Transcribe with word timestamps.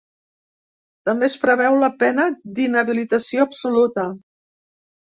També 1.09 1.27
es 1.27 1.35
preveu 1.43 1.77
la 1.83 1.91
pena 2.05 2.27
d’inhabilitació 2.57 3.47
absoluta. 3.49 4.13